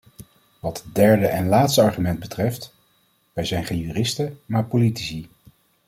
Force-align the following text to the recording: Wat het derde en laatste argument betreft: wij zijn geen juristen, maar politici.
Wat 0.59 0.81
het 0.83 0.95
derde 0.95 1.27
en 1.27 1.47
laatste 1.47 1.81
argument 1.81 2.19
betreft: 2.19 2.73
wij 3.33 3.45
zijn 3.45 3.65
geen 3.65 3.79
juristen, 3.79 4.39
maar 4.45 4.63
politici. 4.65 5.29